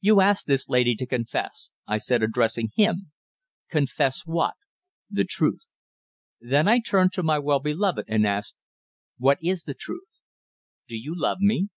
[0.00, 3.12] "You asked this lady to confess," I said, addressing him.
[3.70, 4.54] "Confess what?"
[5.08, 5.74] "The truth."
[6.40, 8.56] Then I turned to my well beloved and asked
[9.16, 10.10] "What is the truth?
[10.88, 11.68] Do you love me?"